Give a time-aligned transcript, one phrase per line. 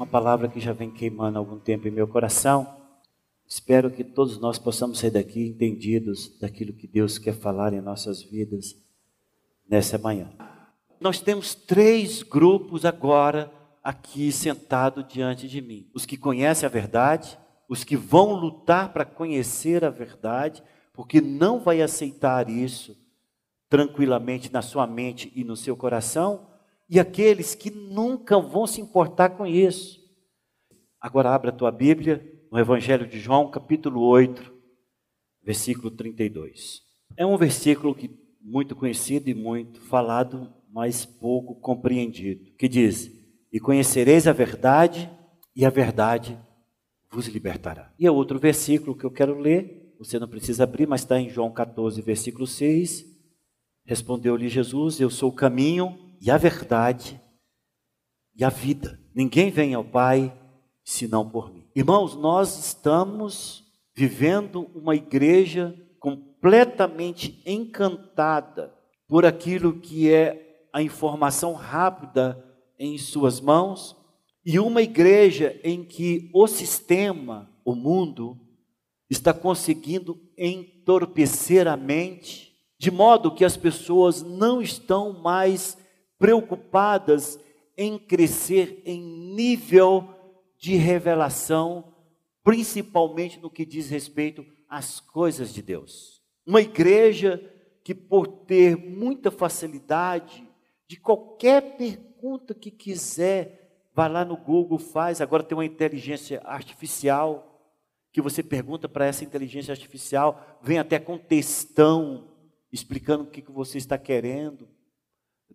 [0.00, 2.66] uma palavra que já vem queimando há algum tempo em meu coração.
[3.46, 8.22] Espero que todos nós possamos sair daqui entendidos daquilo que Deus quer falar em nossas
[8.22, 8.74] vidas
[9.68, 10.30] nessa manhã.
[10.98, 13.52] Nós temos três grupos agora
[13.84, 19.04] aqui sentado diante de mim: os que conhecem a verdade, os que vão lutar para
[19.04, 20.62] conhecer a verdade,
[20.94, 22.96] porque não vai aceitar isso
[23.68, 26.46] tranquilamente na sua mente e no seu coração,
[26.90, 30.00] e aqueles que nunca vão se importar com isso.
[31.00, 34.52] Agora abra a tua Bíblia no Evangelho de João, capítulo 8,
[35.40, 36.82] versículo 32.
[37.16, 43.08] É um versículo que muito conhecido e muito falado, mas pouco compreendido, que diz:
[43.52, 45.08] "E conhecereis a verdade,
[45.54, 46.36] e a verdade
[47.08, 47.94] vos libertará".
[48.00, 51.28] E é outro versículo que eu quero ler, você não precisa abrir, mas está em
[51.28, 53.06] João 14, versículo 6.
[53.84, 57.20] Respondeu-lhe Jesus: Eu sou o caminho, e a verdade
[58.36, 59.00] e a vida.
[59.14, 60.36] Ninguém vem ao Pai
[60.84, 61.66] senão por mim.
[61.74, 68.74] Irmãos, nós estamos vivendo uma igreja completamente encantada
[69.08, 72.44] por aquilo que é a informação rápida
[72.78, 73.96] em suas mãos
[74.44, 78.38] e uma igreja em que o sistema, o mundo,
[79.08, 85.76] está conseguindo entorpecer a mente, de modo que as pessoas não estão mais
[86.20, 87.40] preocupadas
[87.78, 89.00] em crescer em
[89.34, 90.06] nível
[90.58, 91.94] de revelação,
[92.44, 96.22] principalmente no que diz respeito às coisas de Deus.
[96.46, 97.42] Uma igreja
[97.82, 100.46] que, por ter muita facilidade,
[100.86, 105.22] de qualquer pergunta que quiser, vai lá no Google, faz.
[105.22, 107.46] Agora tem uma inteligência artificial
[108.12, 112.28] que você pergunta para essa inteligência artificial, vem até com textão
[112.70, 114.68] explicando o que você está querendo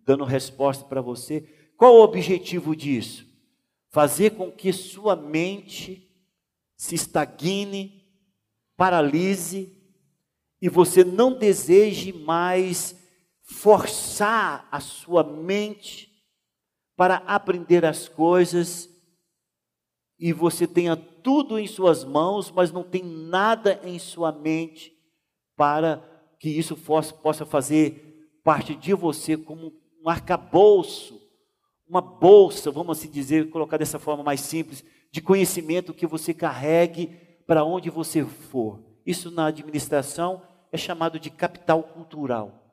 [0.06, 1.40] dando resposta para você.
[1.76, 3.26] Qual o objetivo disso?
[3.90, 6.08] Fazer com que sua mente
[6.76, 8.04] se estagne,
[8.76, 9.76] paralise
[10.62, 12.96] e você não deseje mais
[13.42, 16.10] forçar a sua mente
[16.96, 18.88] para aprender as coisas
[20.18, 24.92] e você tenha tudo em suas mãos, mas não tem nada em sua mente
[25.56, 25.98] para
[26.38, 29.72] que isso possa fazer parte de você como
[30.06, 31.20] um arcabouço,
[31.88, 37.08] uma bolsa, vamos assim dizer, colocar dessa forma mais simples, de conhecimento que você carregue
[37.44, 38.80] para onde você for.
[39.04, 42.72] Isso na administração é chamado de capital cultural.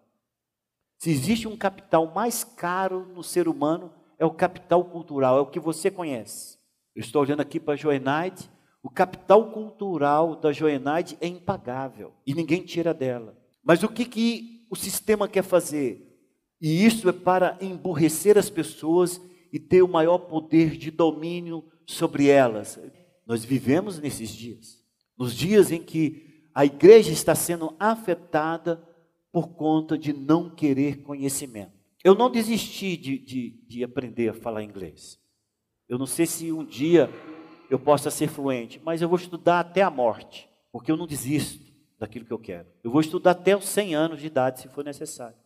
[0.99, 5.47] Se existe um capital mais caro no ser humano, é o capital cultural, é o
[5.47, 6.59] que você conhece.
[6.95, 8.47] Eu estou olhando aqui para a Joenaide,
[8.83, 13.35] o capital cultural da Joenaide é impagável e ninguém tira dela.
[13.63, 16.12] Mas o que, que o sistema quer fazer?
[16.63, 19.19] E isso é para emburrecer as pessoas
[19.51, 22.79] e ter o maior poder de domínio sobre elas.
[23.27, 24.81] Nós vivemos nesses dias,
[25.17, 28.81] nos dias em que a igreja está sendo afetada
[29.29, 31.73] por conta de não querer conhecimento.
[32.01, 35.19] Eu não desisti de, de, de aprender a falar inglês.
[35.89, 37.09] Eu não sei se um dia
[37.69, 41.61] eu possa ser fluente, mas eu vou estudar até a morte, porque eu não desisto
[41.99, 42.67] daquilo que eu quero.
[42.81, 45.42] Eu vou estudar até os 100 anos de idade, se for necessário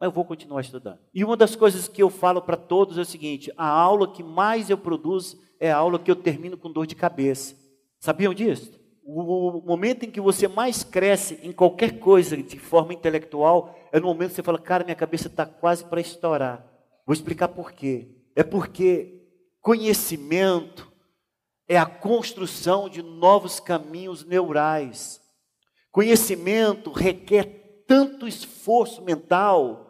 [0.00, 0.98] mas eu vou continuar estudando.
[1.12, 4.22] E uma das coisas que eu falo para todos é o seguinte: a aula que
[4.22, 7.54] mais eu produzo é a aula que eu termino com dor de cabeça.
[7.98, 8.80] Sabiam disso?
[9.04, 14.06] O momento em que você mais cresce em qualquer coisa de forma intelectual é no
[14.06, 16.64] momento que você fala, cara, minha cabeça está quase para estourar.
[17.04, 18.08] Vou explicar por quê.
[18.36, 19.20] É porque
[19.60, 20.90] conhecimento
[21.68, 25.20] é a construção de novos caminhos neurais.
[25.90, 29.89] Conhecimento requer tanto esforço mental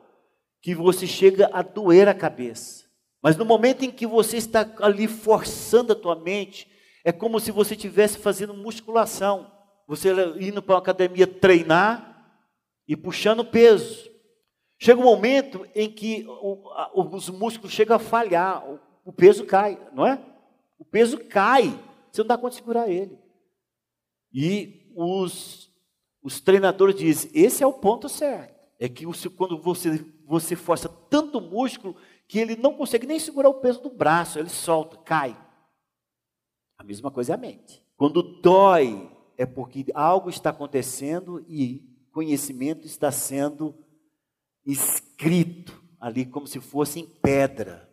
[0.60, 2.84] que você chega a doer a cabeça.
[3.22, 6.70] Mas no momento em que você está ali forçando a tua mente,
[7.04, 9.50] é como se você estivesse fazendo musculação.
[9.86, 10.10] Você
[10.40, 12.34] indo para uma academia treinar
[12.86, 14.08] e puxando peso.
[14.78, 16.26] Chega um momento em que
[16.94, 18.64] os músculos chegam a falhar,
[19.04, 20.18] o peso cai, não é?
[20.78, 21.78] O peso cai,
[22.10, 23.18] você não dá conta de segurar ele.
[24.32, 25.70] E os,
[26.22, 28.59] os treinadores dizem: esse é o ponto certo.
[28.80, 29.04] É que
[29.36, 31.94] quando você você força tanto músculo
[32.26, 35.36] que ele não consegue nem segurar o peso do braço, ele solta, cai.
[36.78, 37.84] A mesma coisa é a mente.
[37.94, 43.74] Quando dói, é porque algo está acontecendo e conhecimento está sendo
[44.64, 47.86] escrito ali como se fosse em pedra,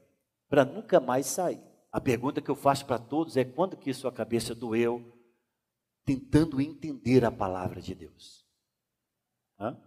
[0.47, 1.61] para nunca mais sair.
[1.91, 5.13] A pergunta que eu faço para todos é quando que sua cabeça doeu
[6.05, 8.45] tentando entender a palavra de Deus?
[9.59, 9.77] Hã?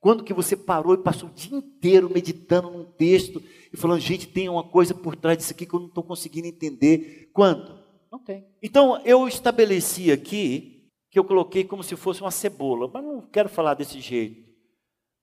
[0.00, 3.42] Quando que você parou e passou o dia inteiro meditando num texto
[3.72, 6.46] e falando, gente, tem uma coisa por trás disso aqui que eu não estou conseguindo
[6.46, 7.30] entender.
[7.32, 7.84] Quando?
[8.10, 8.46] Não tem.
[8.62, 13.48] Então eu estabeleci aqui que eu coloquei como se fosse uma cebola, mas não quero
[13.48, 14.48] falar desse jeito,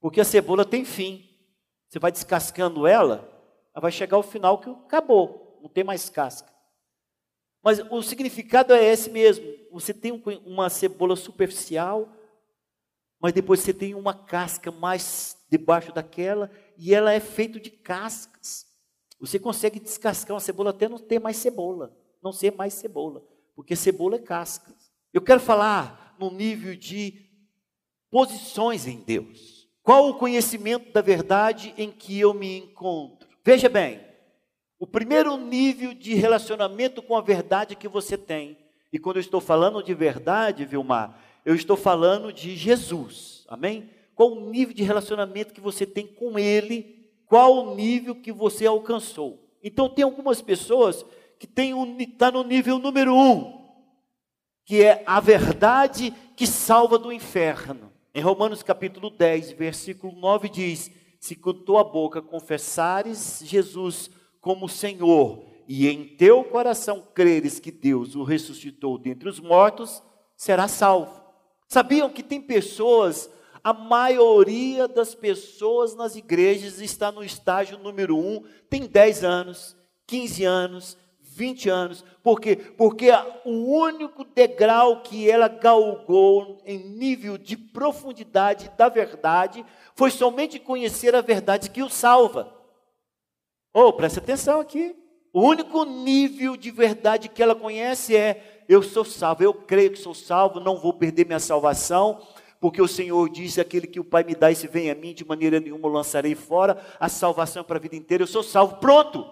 [0.02, 1.24] porque a cebola tem fim.
[1.88, 3.30] Você vai descascando ela,
[3.74, 6.52] ela vai chegar ao final que acabou, não tem mais casca.
[7.64, 9.46] Mas o significado é esse mesmo.
[9.72, 12.08] Você tem uma cebola superficial,
[13.22, 18.66] mas depois você tem uma casca mais debaixo daquela e ela é feita de cascas.
[19.20, 23.24] Você consegue descascar uma cebola até não ter mais cebola, não ser mais cebola,
[23.56, 24.74] porque cebola é casca.
[25.14, 27.26] Eu quero falar no nível de
[28.12, 29.68] posições em Deus.
[29.82, 33.30] Qual o conhecimento da verdade em que eu me encontro?
[33.44, 34.02] Veja bem,
[34.80, 38.58] o primeiro nível de relacionamento com a verdade que você tem,
[38.92, 43.90] e quando eu estou falando de verdade, Vilmar, eu estou falando de Jesus, amém?
[44.16, 46.96] Qual o nível de relacionamento que você tem com Ele,
[47.28, 49.40] qual o nível que você alcançou.
[49.64, 51.06] Então, tem algumas pessoas
[51.40, 53.66] que estão um, tá no nível número um,
[54.66, 57.92] que é a verdade que salva do inferno.
[58.14, 64.10] Em Romanos capítulo 10, versículo 9 diz: Se com tua boca confessares Jesus
[64.40, 70.02] como Senhor, e em teu coração creres que Deus o ressuscitou dentre os mortos,
[70.38, 71.25] será salvo.
[71.68, 73.30] Sabiam que tem pessoas,
[73.64, 79.76] a maioria das pessoas nas igrejas está no estágio número um, tem 10 anos,
[80.06, 80.98] 15 anos,
[81.36, 82.06] 20 anos.
[82.24, 82.56] Por quê?
[82.56, 83.10] Porque
[83.44, 89.66] o único degrau que ela galgou em nível de profundidade da verdade
[89.96, 92.54] foi somente conhecer a verdade que o salva.
[93.74, 94.96] Oh, preste atenção aqui.
[95.34, 100.00] O único nível de verdade que ela conhece é eu sou salvo, eu creio que
[100.00, 102.22] sou salvo, não vou perder minha salvação,
[102.60, 105.26] porque o Senhor diz: aquele que o Pai me dá, esse vem a mim, de
[105.26, 109.26] maneira nenhuma lançarei fora, a salvação é para a vida inteira, eu sou salvo, pronto.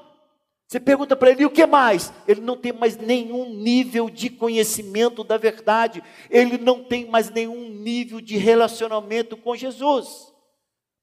[0.67, 2.11] Você pergunta para ele, e o que mais?
[2.27, 7.69] Ele não tem mais nenhum nível de conhecimento da verdade, ele não tem mais nenhum
[7.69, 10.33] nível de relacionamento com Jesus.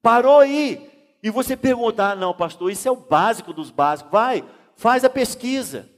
[0.02, 0.88] Parou aí.
[1.22, 4.10] E você pergunta, ah, não, pastor, isso é o básico dos básicos.
[4.10, 4.42] Vai,
[4.74, 5.88] faz a pesquisa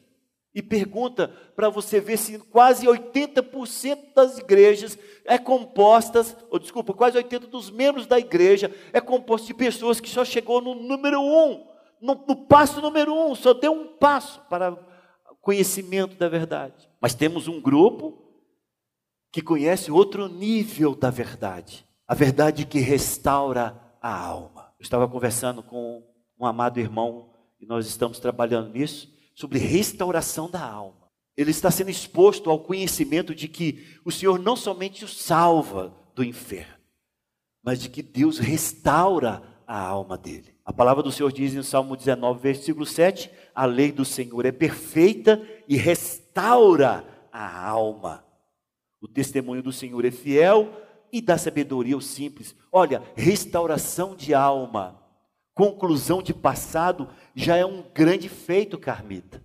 [0.55, 7.19] e pergunta para você ver se quase 80% das igrejas é compostas, ou desculpa, quase
[7.19, 11.67] 80% dos membros da igreja é composto de pessoas que só chegou no número um,
[12.01, 16.89] no, no passo número um, só deu um passo para o conhecimento da verdade.
[17.01, 18.19] Mas temos um grupo
[19.33, 24.73] que conhece outro nível da verdade, a verdade que restaura a alma.
[24.79, 26.03] Eu estava conversando com
[26.39, 31.11] um amado irmão e nós estamos trabalhando nisso sobre restauração da alma.
[31.37, 36.23] Ele está sendo exposto ao conhecimento de que o Senhor não somente o salva do
[36.23, 36.75] inferno,
[37.63, 40.55] mas de que Deus restaura a alma dele.
[40.65, 44.53] A palavra do Senhor diz no Salmo 19, versículo 7: A lei do Senhor é
[44.53, 48.25] perfeita e restaura a alma.
[49.01, 50.71] O testemunho do Senhor é fiel
[51.11, 52.55] e dá sabedoria aos simples.
[52.71, 55.02] Olha, restauração de alma
[55.55, 59.43] conclusão de passado já é um grande feito, Carmita.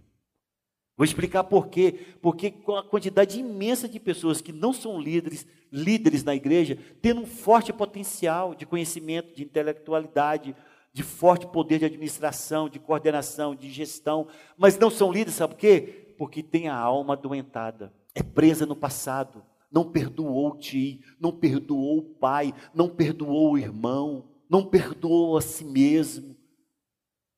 [0.97, 2.15] Vou explicar por quê.
[2.21, 7.21] Porque com a quantidade imensa de pessoas que não são líderes, líderes na igreja, tendo
[7.21, 10.55] um forte potencial de conhecimento, de intelectualidade,
[10.91, 15.59] de forte poder de administração, de coordenação, de gestão, mas não são líderes, sabe por
[15.59, 16.15] quê?
[16.17, 21.99] Porque tem a alma adoentada, é presa no passado, não perdoou o tio, não perdoou
[21.99, 26.35] o pai, não perdoou o irmão, não perdoou a si mesmo,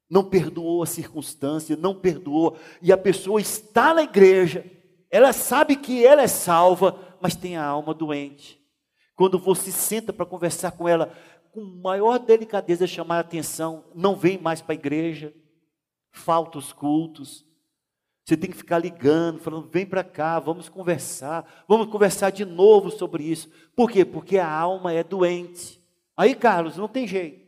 [0.10, 4.66] não perdoou a circunstância, não perdoou, e a pessoa está na igreja,
[5.12, 8.60] ela sabe que ela é salva, mas tem a alma doente.
[9.16, 11.14] Quando você senta para conversar com ela,
[11.52, 15.34] com maior delicadeza, chamar a atenção, não vem mais para a igreja,
[16.12, 17.46] falta os cultos.
[18.26, 22.92] Você tem que ficar ligando, falando: vem para cá, vamos conversar, vamos conversar de novo
[22.92, 23.50] sobre isso.
[23.76, 24.06] Por quê?
[24.06, 25.79] Porque a alma é doente.
[26.20, 27.48] Aí, Carlos, não tem jeito.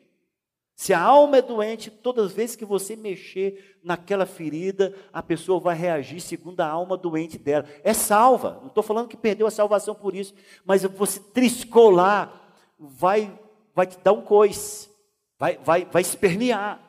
[0.74, 5.60] Se a alma é doente, todas as vezes que você mexer naquela ferida, a pessoa
[5.60, 7.66] vai reagir segundo a alma doente dela.
[7.84, 8.60] É salva.
[8.62, 12.32] Não estou falando que perdeu a salvação por isso, mas você triscou lá,
[12.80, 13.38] vai,
[13.76, 14.90] vai te dar um coice,
[15.38, 16.80] vai, vai, vai espernear.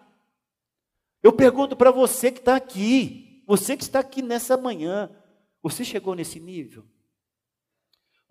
[1.21, 5.11] Eu pergunto para você que está aqui: Você que está aqui nessa manhã,
[5.61, 6.85] você chegou nesse nível?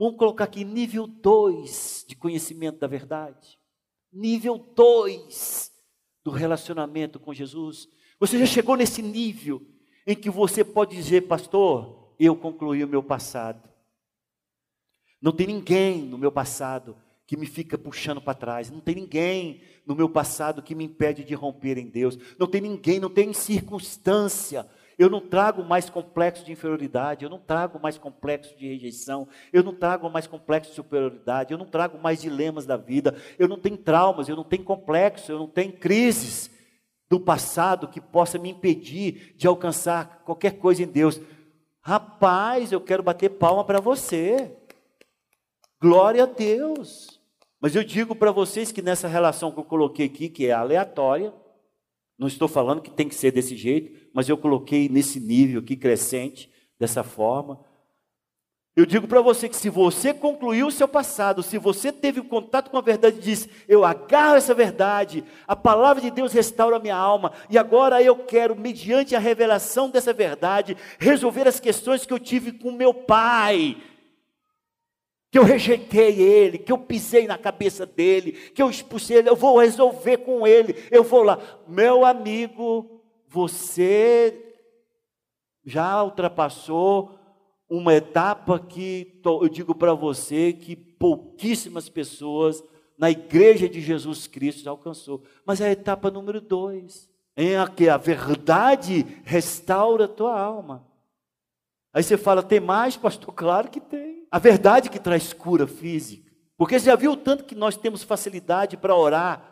[0.01, 3.59] Vamos colocar aqui nível 2 de conhecimento da verdade.
[4.11, 5.71] Nível 2
[6.23, 7.87] do relacionamento com Jesus.
[8.19, 9.61] Você já chegou nesse nível
[10.07, 13.69] em que você pode dizer, pastor, eu concluí o meu passado.
[15.21, 18.71] Não tem ninguém no meu passado que me fica puxando para trás.
[18.71, 22.17] Não tem ninguém no meu passado que me impede de romper em Deus.
[22.39, 24.67] Não tem ninguém, não tem circunstância.
[24.97, 29.63] Eu não trago mais complexo de inferioridade, eu não trago mais complexo de rejeição, eu
[29.63, 33.57] não trago mais complexo de superioridade, eu não trago mais dilemas da vida, eu não
[33.57, 36.51] tenho traumas, eu não tenho complexo, eu não tenho crises
[37.09, 41.19] do passado que possa me impedir de alcançar qualquer coisa em Deus.
[41.81, 44.55] Rapaz, eu quero bater palma para você.
[45.81, 47.19] Glória a Deus.
[47.59, 51.33] Mas eu digo para vocês que nessa relação que eu coloquei aqui, que é aleatória,
[52.17, 55.75] não estou falando que tem que ser desse jeito, mas eu coloquei nesse nível aqui
[55.75, 56.49] crescente,
[56.79, 57.59] dessa forma.
[58.75, 62.71] Eu digo para você que se você concluiu o seu passado, se você teve contato
[62.71, 66.79] com a verdade e disse, eu agarro essa verdade, a palavra de Deus restaura a
[66.79, 72.13] minha alma, e agora eu quero, mediante a revelação dessa verdade, resolver as questões que
[72.13, 73.75] eu tive com meu pai,
[75.29, 79.35] que eu rejeitei ele, que eu pisei na cabeça dele, que eu expulsei ele, eu
[79.35, 81.37] vou resolver com ele, eu vou lá.
[81.67, 83.00] Meu amigo,
[83.31, 84.53] você
[85.63, 87.17] já ultrapassou
[87.69, 92.61] uma etapa que eu digo para você que pouquíssimas pessoas
[92.97, 95.23] na igreja de Jesus Cristo alcançou.
[95.45, 100.85] Mas é a etapa número dois, em que a verdade restaura a tua alma.
[101.93, 103.31] Aí você fala, tem mais, pastor?
[103.33, 104.27] Claro que tem.
[104.29, 106.29] A verdade que traz cura física.
[106.57, 109.51] Porque você já viu o tanto que nós temos facilidade para orar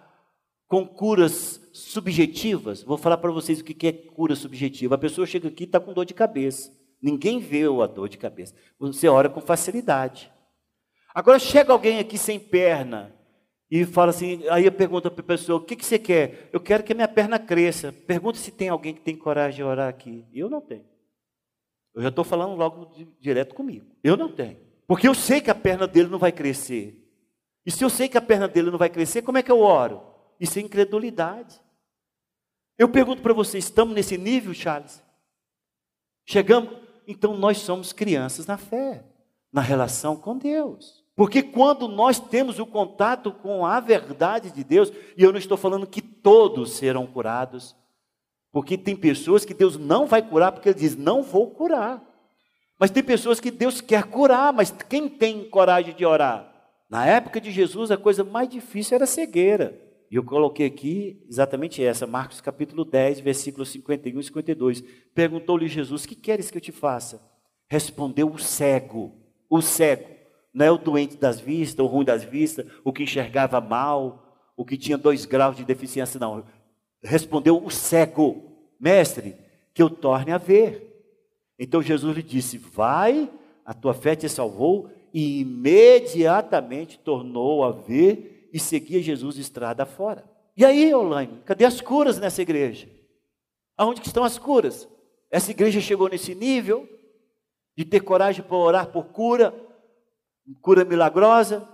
[0.67, 2.83] com curas subjetivas?
[2.83, 4.95] Vou falar para vocês o que é cura subjetiva.
[4.95, 6.71] A pessoa chega aqui e está com dor de cabeça.
[7.01, 8.53] Ninguém vê a dor de cabeça.
[8.79, 10.31] Você ora com facilidade.
[11.13, 13.15] Agora chega alguém aqui sem perna
[13.71, 16.50] e fala assim, aí eu pergunto para a pessoa, o que, que você quer?
[16.51, 17.91] Eu quero que a minha perna cresça.
[17.91, 20.25] Pergunta se tem alguém que tem coragem de orar aqui.
[20.33, 20.86] Eu não tenho.
[21.93, 23.86] Eu já estou falando logo de, direto comigo.
[24.03, 24.57] Eu não tenho.
[24.88, 26.95] Porque eu sei que a perna dele não vai crescer.
[27.65, 29.59] E se eu sei que a perna dele não vai crescer, como é que eu
[29.59, 30.01] oro?
[30.39, 31.59] Isso é incredulidade.
[32.79, 35.03] Eu pergunto para você, estamos nesse nível, Charles?
[36.25, 36.71] Chegamos?
[37.05, 39.03] Então nós somos crianças na fé,
[39.51, 41.03] na relação com Deus.
[41.13, 45.57] Porque quando nós temos o contato com a verdade de Deus, e eu não estou
[45.57, 47.75] falando que todos serão curados,
[48.50, 52.01] porque tem pessoas que Deus não vai curar, porque Ele diz: não vou curar.
[52.79, 56.50] Mas tem pessoas que Deus quer curar, mas quem tem coragem de orar?
[56.89, 59.88] Na época de Jesus, a coisa mais difícil era cegueira.
[60.11, 64.83] E eu coloquei aqui exatamente essa, Marcos capítulo 10, versículos 51 e 52.
[65.13, 67.21] Perguntou-lhe Jesus: Que queres que eu te faça?
[67.67, 69.13] Respondeu o cego,
[69.47, 70.09] o cego,
[70.51, 74.65] não é o doente das vistas, o ruim das vistas, o que enxergava mal, o
[74.65, 76.43] que tinha dois graus de deficiência, não.
[77.03, 78.43] Respondeu o cego:
[78.79, 79.35] Mestre,
[79.75, 80.87] que eu torne a ver.
[81.59, 83.29] Então Jesus lhe disse: Vai,
[83.63, 90.29] a tua fé te salvou, e imediatamente tornou a ver e seguia Jesus estrada fora.
[90.56, 92.89] E aí, Olaine, cadê as curas nessa igreja?
[93.77, 94.88] Aonde que estão as curas?
[95.32, 96.88] Essa igreja chegou nesse nível
[97.77, 99.53] de ter coragem para orar por cura,
[100.62, 101.68] cura milagrosa.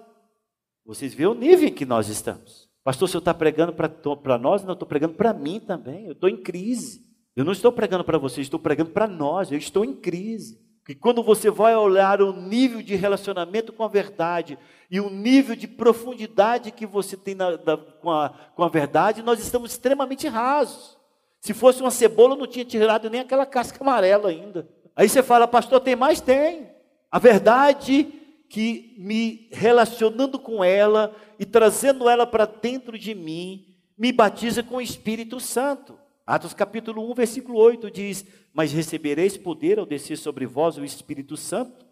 [0.85, 2.69] Vocês veem o nível em que nós estamos.
[2.83, 4.61] Pastor, o senhor está pregando para nós?
[4.61, 6.05] Não, eu estou pregando para mim também.
[6.05, 7.03] Eu estou em crise.
[7.35, 9.51] Eu não estou pregando para vocês, estou pregando para nós.
[9.51, 10.63] Eu estou em crise.
[10.85, 14.57] Que quando você vai olhar o nível de relacionamento com a verdade
[14.89, 19.23] e o nível de profundidade que você tem na, da, com, a, com a verdade,
[19.23, 20.95] nós estamos extremamente rasos.
[21.41, 24.69] Se fosse uma cebola, não tinha tirado nem aquela casca amarela ainda.
[24.95, 26.21] Aí você fala, pastor, tem mais?
[26.21, 26.69] Tem.
[27.11, 28.07] A verdade
[28.47, 34.75] que me relacionando com ela e trazendo ela para dentro de mim, me batiza com
[34.75, 35.97] o Espírito Santo.
[36.25, 41.37] Atos capítulo 1, versículo 8 diz: Mas recebereis poder ao descer sobre vós o Espírito
[41.37, 41.85] Santo,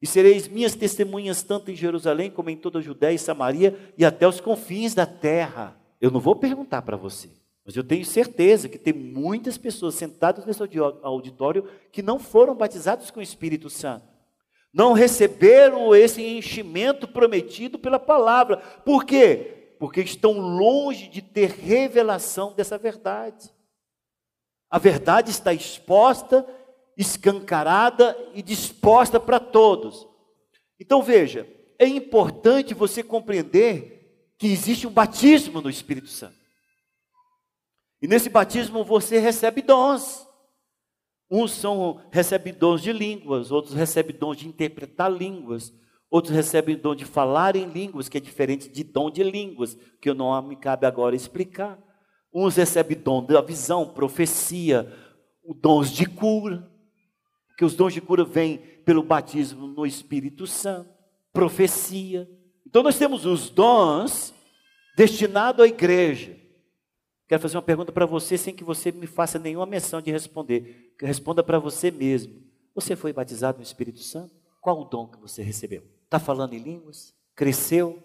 [0.00, 4.04] e sereis minhas testemunhas tanto em Jerusalém como em toda a Judéia e Samaria e
[4.04, 5.76] até os confins da terra.
[6.00, 7.28] Eu não vou perguntar para você,
[7.64, 10.62] mas eu tenho certeza que tem muitas pessoas sentadas nesse
[11.02, 14.08] auditório que não foram batizados com o Espírito Santo.
[14.72, 18.58] Não receberam esse enchimento prometido pela palavra.
[18.58, 19.59] Por quê?
[19.80, 23.50] Porque estão longe de ter revelação dessa verdade.
[24.68, 26.46] A verdade está exposta,
[26.98, 30.06] escancarada e disposta para todos.
[30.78, 36.36] Então veja, é importante você compreender que existe um batismo no Espírito Santo.
[38.02, 40.28] E nesse batismo você recebe dons.
[41.30, 45.72] Uns são recebem dons de línguas, outros recebem dons de interpretar línguas,
[46.10, 50.12] outros recebem dom de falar em línguas, que é diferente de dom de línguas, que
[50.12, 51.78] não me cabe agora explicar.
[52.34, 54.92] Uns recebem dom da visão, profecia,
[55.60, 56.68] dons de cura,
[57.56, 60.90] que os dons de cura vêm pelo batismo no Espírito Santo,
[61.32, 62.28] profecia.
[62.66, 64.34] Então nós temos os dons
[64.96, 66.36] destinados à igreja.
[67.28, 70.92] Quero fazer uma pergunta para você sem que você me faça nenhuma menção de responder.
[71.00, 72.42] Responda para você mesmo.
[72.74, 74.34] Você foi batizado no Espírito Santo?
[74.60, 75.99] Qual o dom que você recebeu?
[76.10, 77.14] Está falando em línguas?
[77.36, 78.02] Cresceu?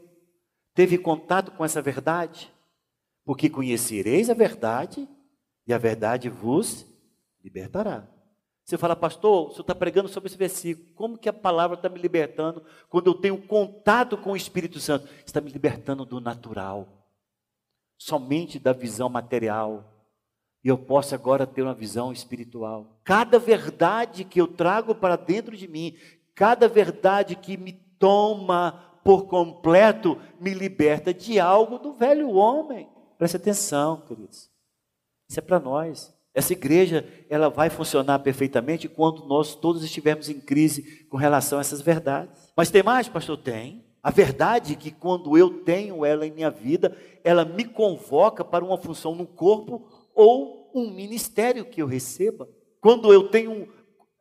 [0.76, 2.54] Teve contato com essa verdade?
[3.26, 5.10] Porque conhecereis a verdade
[5.66, 6.86] e a verdade vos
[7.44, 8.08] libertará.
[8.64, 10.88] Você fala, pastor, o senhor está pregando sobre esse versículo.
[10.94, 15.10] Como que a palavra está me libertando quando eu tenho contato com o Espírito Santo?
[15.26, 17.10] Está me libertando do natural,
[17.98, 19.84] somente da visão material.
[20.64, 23.00] E eu posso agora ter uma visão espiritual.
[23.04, 25.98] Cada verdade que eu trago para dentro de mim,
[26.36, 32.90] cada verdade que me toma por completo, me liberta de algo do velho homem.
[33.18, 34.50] Preste atenção, queridos.
[35.30, 36.14] Isso é para nós.
[36.34, 41.62] Essa igreja, ela vai funcionar perfeitamente quando nós todos estivermos em crise com relação a
[41.62, 42.52] essas verdades.
[42.58, 43.38] Mas tem mais, pastor?
[43.38, 43.86] Tem.
[44.04, 48.66] A verdade é que quando eu tenho ela em minha vida, ela me convoca para
[48.66, 52.50] uma função no corpo ou um ministério que eu receba.
[52.82, 53.68] Quando eu tenho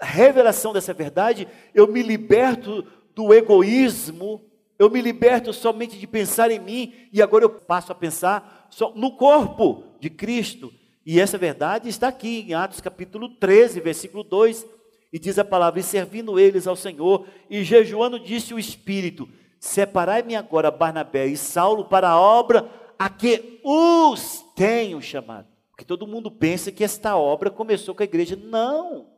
[0.01, 4.43] revelação dessa verdade, eu me liberto do egoísmo,
[4.79, 8.93] eu me liberto somente de pensar em mim e agora eu passo a pensar só
[8.95, 10.73] no corpo de Cristo
[11.07, 14.67] e essa verdade está aqui em Atos capítulo 13, versículo 2,
[15.13, 19.29] e diz a palavra: E servindo eles ao Senhor, e jejuando, disse o Espírito:
[19.61, 25.47] Separai-me agora Barnabé e Saulo para a obra a que os tenho chamado.
[25.71, 28.35] Porque todo mundo pensa que esta obra começou com a igreja.
[28.37, 29.11] Não!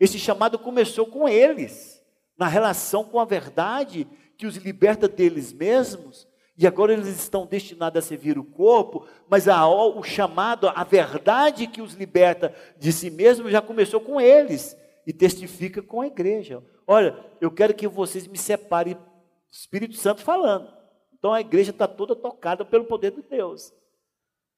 [0.00, 1.97] Esse chamado começou com eles,
[2.38, 8.04] na relação com a verdade que os liberta deles mesmos e agora eles estão destinados
[8.04, 13.10] a servir o corpo, mas a, o chamado, a verdade que os liberta de si
[13.10, 16.60] mesmo já começou com eles e testifica com a igreja.
[16.84, 18.96] Olha, eu quero que vocês me separem,
[19.48, 20.68] Espírito Santo falando.
[21.16, 23.72] Então a igreja está toda tocada pelo poder de Deus.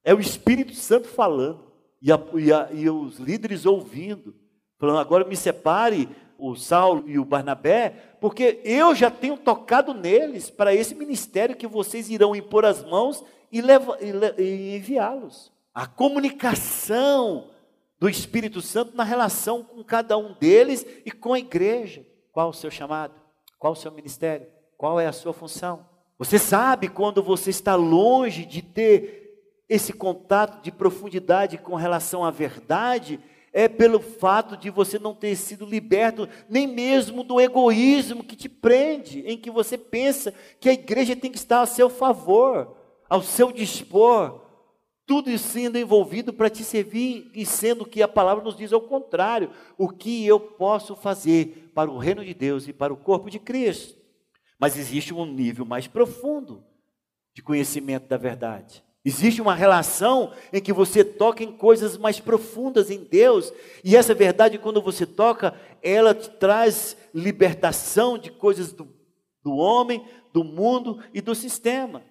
[0.02, 4.34] É o Espírito Santo falando e, a, e, a, e os líderes ouvindo,
[4.78, 6.08] falando: agora me separe
[6.40, 11.66] o Saulo e o Barnabé, porque eu já tenho tocado neles para esse ministério que
[11.66, 15.52] vocês irão impor as mãos e, e, e enviá-los.
[15.74, 17.50] A comunicação
[17.98, 22.04] do Espírito Santo na relação com cada um deles e com a igreja.
[22.32, 23.14] Qual o seu chamado?
[23.58, 24.46] Qual o seu ministério?
[24.76, 25.86] Qual é a sua função?
[26.18, 29.20] Você sabe quando você está longe de ter
[29.68, 33.20] esse contato de profundidade com relação à verdade,
[33.52, 38.48] é pelo fato de você não ter sido liberto nem mesmo do egoísmo que te
[38.48, 42.76] prende, em que você pensa que a igreja tem que estar a seu favor,
[43.08, 44.40] ao seu dispor,
[45.04, 49.50] tudo sendo envolvido para te servir e sendo que a palavra nos diz ao contrário,
[49.76, 53.40] o que eu posso fazer para o reino de Deus e para o corpo de
[53.40, 53.98] Cristo.
[54.58, 56.64] Mas existe um nível mais profundo
[57.34, 58.84] de conhecimento da verdade.
[59.02, 64.14] Existe uma relação em que você toca em coisas mais profundas em Deus, e essa
[64.14, 68.86] verdade, quando você toca, ela te traz libertação de coisas do,
[69.42, 72.02] do homem, do mundo e do sistema.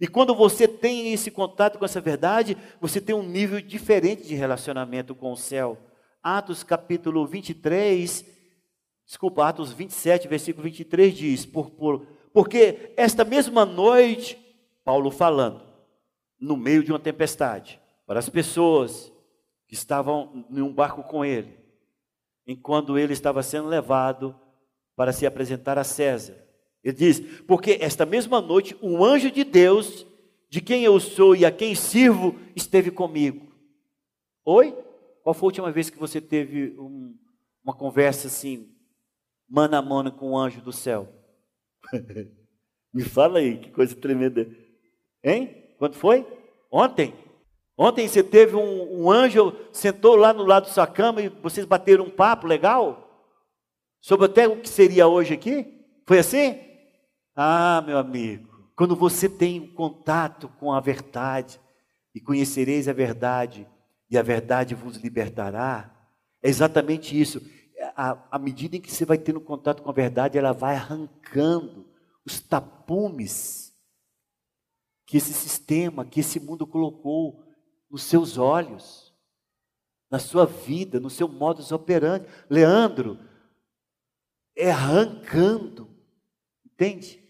[0.00, 4.34] E quando você tem esse contato com essa verdade, você tem um nível diferente de
[4.34, 5.76] relacionamento com o céu.
[6.22, 8.24] Atos capítulo 23,
[9.06, 14.38] desculpa, Atos 27, versículo 23 diz: por, por, Porque esta mesma noite,
[14.82, 15.69] Paulo falando,
[16.40, 19.12] no meio de uma tempestade, para as pessoas
[19.68, 21.58] que estavam em um barco com ele,
[22.46, 24.34] enquanto ele estava sendo levado
[24.96, 26.36] para se apresentar a César.
[26.82, 30.06] Ele diz: Porque esta mesma noite um anjo de Deus,
[30.48, 33.52] de quem eu sou e a quem sirvo, esteve comigo.
[34.44, 34.76] Oi?
[35.22, 37.14] Qual foi a última vez que você teve um,
[37.62, 38.74] uma conversa assim,
[39.48, 41.08] mano a mano com o um anjo do céu?
[42.92, 44.48] Me fala aí, que coisa tremenda.
[45.22, 45.59] Hein?
[45.80, 46.26] Quando foi?
[46.70, 47.14] Ontem.
[47.76, 51.64] Ontem você teve um, um, anjo, sentou lá no lado da sua cama e vocês
[51.64, 53.32] bateram um papo legal?
[53.98, 55.82] Sobre até o que seria hoje aqui?
[56.06, 56.60] Foi assim?
[57.34, 61.58] Ah, meu amigo, quando você tem um contato com a verdade,
[62.14, 63.66] e conhecereis a verdade,
[64.10, 65.90] e a verdade vos libertará,
[66.42, 67.40] é exatamente isso.
[67.96, 71.86] À medida em que você vai tendo contato com a verdade, ela vai arrancando
[72.26, 73.69] os tapumes
[75.10, 77.42] que esse sistema, que esse mundo colocou
[77.90, 79.12] nos seus olhos.
[80.08, 82.26] na sua vida, no seu modus operandi.
[82.48, 83.18] Leandro,
[84.56, 85.88] é arrancando,
[86.64, 87.20] entende?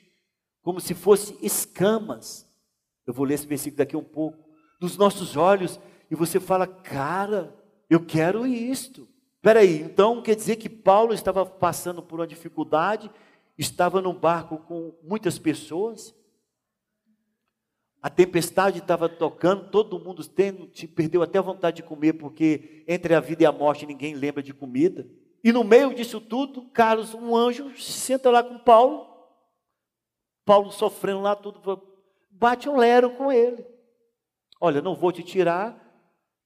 [0.63, 2.47] Como se fosse escamas.
[3.07, 4.39] Eu vou ler esse versículo daqui um pouco.
[4.79, 7.55] Dos nossos olhos, e você fala, cara,
[7.89, 9.09] eu quero isto.
[9.41, 13.11] Peraí, então quer dizer que Paulo estava passando por uma dificuldade,
[13.57, 16.15] estava num barco com muitas pessoas,
[18.03, 23.15] a tempestade estava tocando, todo mundo tendo, perdeu até a vontade de comer, porque entre
[23.15, 25.07] a vida e a morte ninguém lembra de comida.
[25.45, 29.07] E no meio disso tudo, Carlos, um anjo, senta lá com Paulo.
[30.47, 31.61] Paulo sofrendo lá tudo,
[32.31, 33.67] bate um lero com ele.
[34.59, 35.79] Olha, não vou te tirar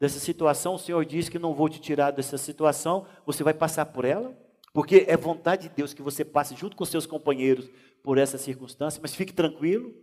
[0.01, 3.87] dessa situação, o Senhor diz que não vou te tirar dessa situação, você vai passar
[3.87, 4.37] por ela,
[4.73, 7.71] porque é vontade de Deus que você passe junto com seus companheiros
[8.03, 9.95] por essa circunstância, mas fique tranquilo,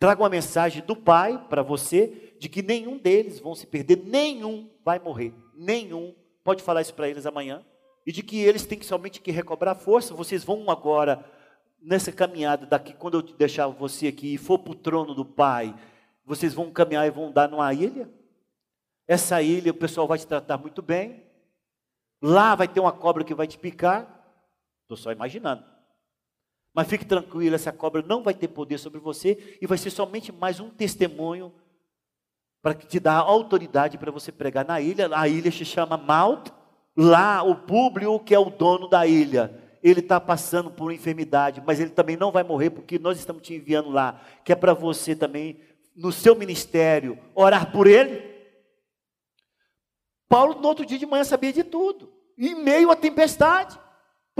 [0.00, 4.70] Trago uma mensagem do Pai para você de que nenhum deles vão se perder, nenhum
[4.82, 6.14] vai morrer, nenhum.
[6.42, 7.62] Pode falar isso para eles amanhã.
[8.06, 10.14] E de que eles têm que somente que recobrar força.
[10.14, 11.22] Vocês vão agora
[11.82, 15.74] nessa caminhada daqui, quando eu deixar você aqui e for para o trono do Pai,
[16.24, 18.10] vocês vão caminhar e vão dar numa ilha.
[19.06, 21.26] Essa ilha o pessoal vai te tratar muito bem.
[22.22, 24.24] Lá vai ter uma cobra que vai te picar.
[24.80, 25.62] Estou só imaginando.
[26.80, 30.32] Mas fique tranquilo, essa cobra não vai ter poder sobre você e vai ser somente
[30.32, 31.52] mais um testemunho
[32.62, 35.10] para te dá autoridade para você pregar na ilha.
[35.12, 36.50] A ilha se chama Malta.
[36.96, 41.78] Lá o público que é o dono da ilha, ele está passando por enfermidade, mas
[41.78, 45.14] ele também não vai morrer porque nós estamos te enviando lá, que é para você
[45.14, 45.60] também
[45.94, 48.22] no seu ministério orar por ele.
[50.30, 53.78] Paulo no outro dia de manhã sabia de tudo, em meio à tempestade.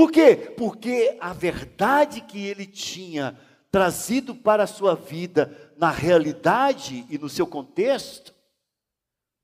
[0.01, 0.35] Por quê?
[0.57, 3.39] Porque a verdade que ele tinha
[3.71, 8.33] trazido para a sua vida na realidade e no seu contexto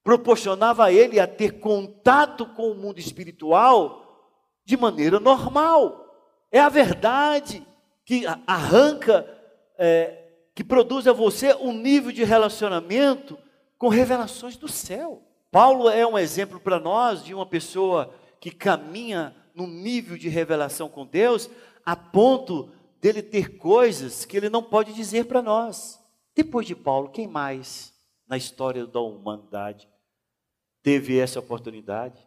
[0.02, 4.32] proporcionava a ele a ter contato com o mundo espiritual
[4.64, 6.06] de maneira normal.
[6.50, 7.62] É a verdade
[8.02, 9.28] que arranca,
[9.76, 13.36] é, que produz a você um nível de relacionamento
[13.76, 15.22] com revelações do céu.
[15.52, 20.88] Paulo é um exemplo para nós de uma pessoa que caminha num nível de revelação
[20.88, 21.50] com Deus,
[21.84, 25.98] a ponto dele ter coisas que ele não pode dizer para nós.
[26.34, 27.94] Depois de Paulo, quem mais
[28.28, 29.88] na história da humanidade
[30.82, 32.20] teve essa oportunidade?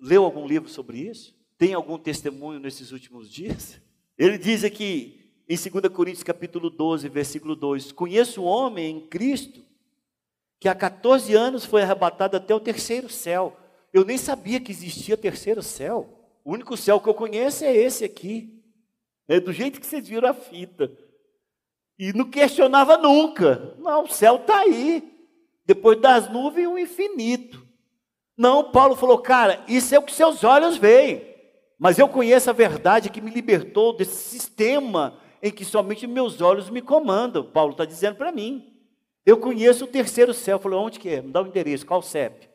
[0.00, 1.38] Leu algum livro sobre isso?
[1.58, 3.78] Tem algum testemunho nesses últimos dias?
[4.16, 9.62] Ele diz aqui em 2 Coríntios capítulo 12, versículo 2: Conheço um homem em Cristo
[10.58, 13.56] que há 14 anos foi arrebatado até o terceiro céu.
[13.92, 16.19] Eu nem sabia que existia terceiro céu.
[16.50, 18.60] O único céu que eu conheço é esse aqui.
[19.28, 20.90] É do jeito que vocês viram a fita.
[21.96, 23.76] E não questionava nunca.
[23.78, 25.16] Não, o céu está aí.
[25.64, 27.64] Depois das nuvens, o infinito.
[28.36, 31.24] Não, Paulo falou, cara, isso é o que seus olhos veem.
[31.78, 36.68] Mas eu conheço a verdade que me libertou desse sistema em que somente meus olhos
[36.68, 37.44] me comandam.
[37.44, 38.76] Paulo está dizendo para mim.
[39.24, 40.58] Eu conheço o terceiro céu.
[40.58, 41.22] Falou, onde que é?
[41.22, 42.48] Me dá o endereço, qual CEP?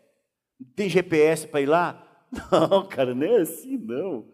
[0.76, 2.05] Tem GPS para ir lá?
[2.52, 4.26] Não, cara, não é assim não.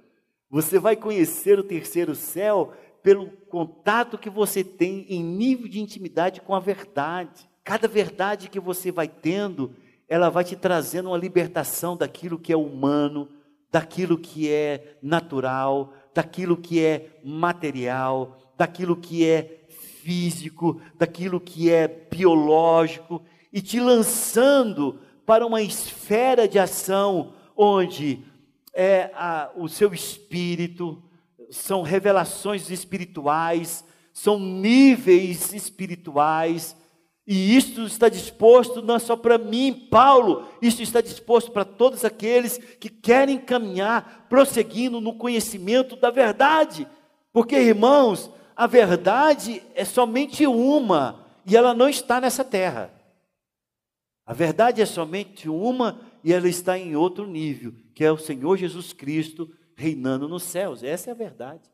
[0.50, 6.42] Você vai conhecer o terceiro céu pelo contato que você tem em nível de intimidade
[6.42, 7.50] com a verdade.
[7.64, 9.74] Cada verdade que você vai tendo,
[10.08, 13.30] ela vai te trazendo uma libertação daquilo que é humano,
[13.72, 21.88] daquilo que é natural, daquilo que é material, daquilo que é físico, daquilo que é
[21.88, 23.22] biológico,
[23.54, 28.24] e te lançando para uma esfera de ação onde
[28.74, 31.02] é a, o seu espírito,
[31.50, 33.84] são revelações espirituais,
[34.14, 36.76] são níveis espirituais,
[37.26, 42.58] e isto está disposto não só para mim, Paulo, isso está disposto para todos aqueles
[42.58, 46.88] que querem caminhar prosseguindo no conhecimento da verdade,
[47.32, 52.94] porque irmãos, a verdade é somente uma e ela não está nessa terra.
[54.26, 58.58] A verdade é somente uma e ela está em outro nível, que é o Senhor
[58.58, 60.84] Jesus Cristo reinando nos céus.
[60.84, 61.70] Essa é a verdade.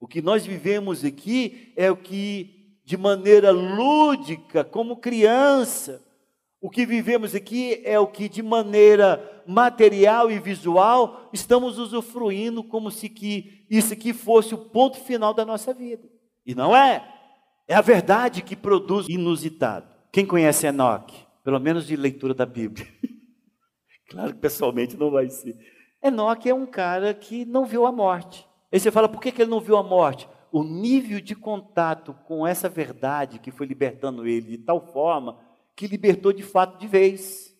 [0.00, 6.02] O que nós vivemos aqui é o que, de maneira lúdica, como criança,
[6.60, 12.90] o que vivemos aqui é o que, de maneira material e visual, estamos usufruindo como
[12.90, 16.08] se que isso aqui fosse o ponto final da nossa vida.
[16.44, 17.06] E não é.
[17.68, 19.86] É a verdade que produz inusitado.
[20.10, 21.16] Quem conhece Enoque?
[21.44, 22.86] Pelo menos de leitura da Bíblia.
[24.08, 25.56] Claro que pessoalmente não vai ser.
[26.02, 28.46] Enoque é um cara que não viu a morte.
[28.72, 30.28] Aí você fala, por que, que ele não viu a morte?
[30.52, 35.38] O nível de contato com essa verdade que foi libertando ele de tal forma
[35.74, 37.54] que libertou de fato de vez.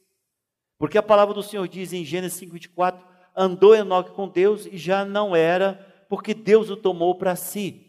[0.79, 3.05] Porque a palavra do Senhor diz em Gênesis 5:24,
[3.37, 5.75] andou Enoque com Deus e já não era,
[6.09, 7.87] porque Deus o tomou para si.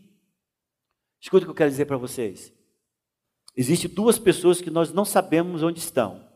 [1.20, 2.54] Escuta o que eu quero dizer para vocês.
[3.56, 6.27] Existem duas pessoas que nós não sabemos onde estão.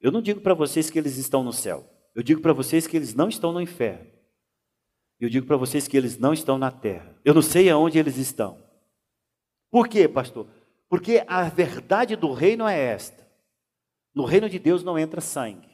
[0.00, 1.88] Eu não digo para vocês que eles estão no céu.
[2.14, 4.06] Eu digo para vocês que eles não estão no inferno.
[5.20, 7.14] Eu digo para vocês que eles não estão na terra.
[7.24, 8.58] Eu não sei aonde eles estão.
[9.70, 10.48] Por quê, pastor?
[10.88, 13.26] Porque a verdade do reino é esta:
[14.14, 15.68] no reino de Deus não entra sangue.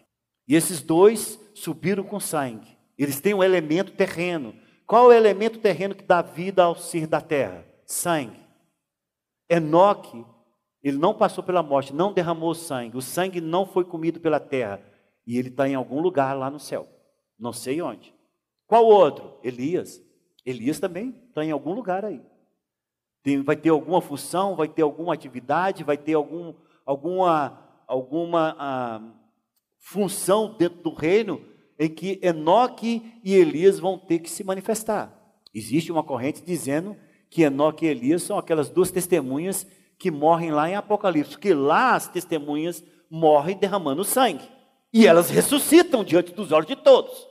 [0.49, 2.77] E esses dois subiram com sangue.
[2.99, 4.55] Eles têm um elemento terreno.
[4.87, 7.65] Qual é o elemento terreno que dá vida ao ser da terra?
[7.85, 8.41] Sangue.
[9.49, 10.25] Enoque,
[10.89, 12.97] ele não passou pela morte, não derramou sangue.
[12.97, 14.81] O sangue não foi comido pela terra.
[15.27, 16.87] E ele está em algum lugar lá no céu.
[17.37, 18.15] Não sei onde.
[18.69, 19.37] Qual outro?
[19.43, 20.01] Elias.
[20.45, 22.23] Elias também está em algum lugar aí.
[23.21, 29.13] Tem, vai ter alguma função, vai ter alguma atividade, vai ter algum, alguma, alguma ah,
[29.79, 31.45] função dentro do reino
[31.77, 35.13] em que Enoque e Elias vão ter que se manifestar.
[35.53, 36.97] Existe uma corrente dizendo
[37.29, 39.67] que Enoque e Elias são aquelas duas testemunhas
[39.99, 44.45] que morrem lá em Apocalipse, porque lá as testemunhas morrem derramando sangue.
[44.93, 47.27] E elas ressuscitam diante dos olhos de todos.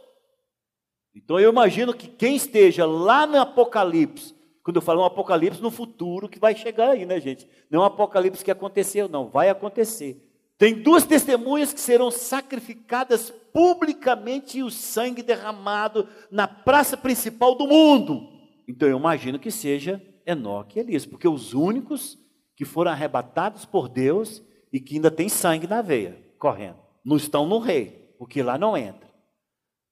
[1.15, 5.69] Então eu imagino que quem esteja lá no Apocalipse quando eu falo um apocalipse no
[5.69, 7.47] futuro que vai chegar aí, né, gente?
[7.69, 10.27] Não é um apocalipse que aconteceu, não, vai acontecer.
[10.57, 17.67] Tem duas testemunhas que serão sacrificadas publicamente e o sangue derramado na praça principal do
[17.67, 18.27] mundo.
[18.67, 22.17] Então eu imagino que seja Enoque e Elias, porque os únicos
[22.55, 24.41] que foram arrebatados por Deus
[24.71, 28.77] e que ainda tem sangue na veia, correndo, não estão no rei, porque lá não
[28.77, 29.09] entra.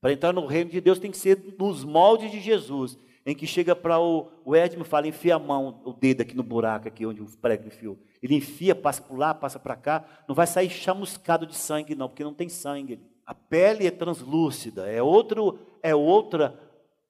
[0.02, 3.48] Para entrar no reino de Deus tem que ser nos moldes de Jesus em que
[3.48, 6.88] chega para o, o Edmo e fala, enfia a mão, o dedo aqui no buraco,
[6.88, 7.98] aqui onde o prego enfiou.
[8.22, 12.10] Ele enfia, passa por lá, passa para cá, não vai sair chamuscado de sangue não,
[12.10, 13.00] porque não tem sangue.
[13.26, 16.60] A pele é translúcida, é, outro, é outra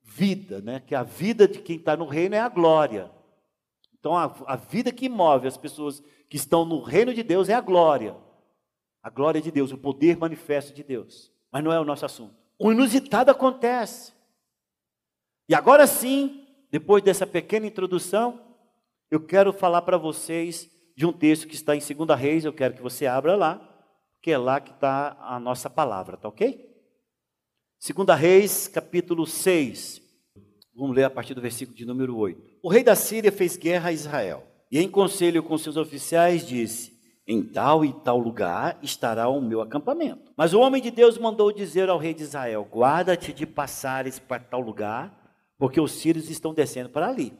[0.04, 0.80] vida, né?
[0.86, 3.10] que a vida de quem está no reino é a glória.
[4.04, 7.54] Então a, a vida que move as pessoas que estão no reino de Deus é
[7.54, 8.14] a glória.
[9.02, 11.32] A glória de Deus, o poder manifesto de Deus.
[11.50, 12.36] Mas não é o nosso assunto.
[12.60, 14.12] O inusitado acontece.
[15.48, 18.42] E agora sim, depois dessa pequena introdução,
[19.10, 22.74] eu quero falar para vocês de um texto que está em 2 Reis, eu quero
[22.74, 23.62] que você abra lá,
[24.22, 26.70] que é lá que está a nossa palavra, tá ok?
[27.96, 30.03] 2 Reis, capítulo 6.
[30.76, 32.42] Vamos ler a partir do versículo de número 8.
[32.62, 36.94] O rei da Síria fez guerra a Israel, e em conselho com seus oficiais disse:
[37.28, 40.32] Em tal e tal lugar estará o meu acampamento.
[40.36, 44.44] Mas o homem de Deus mandou dizer ao rei de Israel: Guarda-te de passares para
[44.44, 45.24] tal lugar
[45.64, 47.34] porque os sírios estão descendo para ali.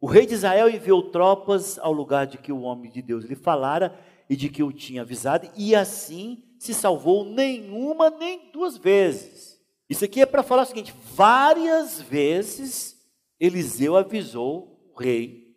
[0.00, 3.34] O rei de Israel enviou tropas ao lugar de que o homem de Deus lhe
[3.34, 9.57] falara e de que o tinha avisado, e assim se salvou nenhuma nem duas vezes.
[9.88, 12.96] Isso aqui é para falar o seguinte: várias vezes
[13.40, 15.56] Eliseu avisou o rei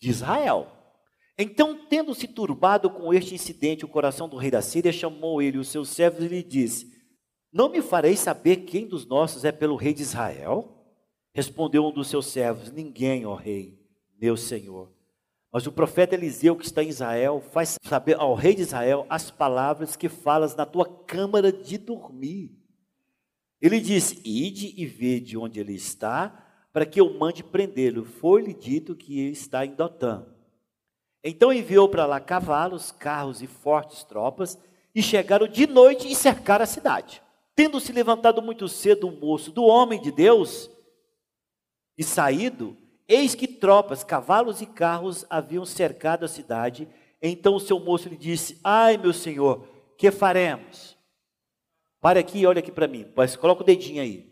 [0.00, 0.70] de Israel.
[1.36, 5.58] Então, tendo se turbado com este incidente, o coração do rei da Síria chamou ele
[5.58, 6.86] os seus servos e lhe disse:
[7.52, 10.70] Não me farei saber quem dos nossos é pelo rei de Israel?
[11.34, 13.76] Respondeu um dos seus servos: Ninguém, ó rei,
[14.20, 14.94] meu senhor.
[15.52, 19.30] Mas o profeta Eliseu, que está em Israel, faz saber ao rei de Israel as
[19.30, 22.63] palavras que falas na tua câmara de dormir.
[23.60, 28.04] Ele disse: Ide e vede onde ele está, para que eu mande prendê-lo.
[28.04, 30.26] Foi-lhe dito que ele está em Dotã.
[31.22, 34.58] Então enviou para lá cavalos, carros e fortes tropas,
[34.94, 37.22] e chegaram de noite e cercaram a cidade.
[37.56, 40.70] Tendo se levantado muito cedo um moço do homem de Deus,
[41.96, 42.76] e saído,
[43.08, 46.88] eis que tropas, cavalos e carros haviam cercado a cidade.
[47.22, 50.93] Então o seu moço lhe disse: Ai, meu senhor, que faremos?
[52.04, 53.10] Pare aqui e olhe aqui para mim.
[53.16, 54.30] Mas coloca o dedinho aí.